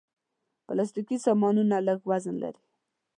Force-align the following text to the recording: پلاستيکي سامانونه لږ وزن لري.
پلاستيکي 0.65 1.17
سامانونه 1.25 1.75
لږ 1.87 1.99
وزن 2.09 2.35
لري. 2.43 2.63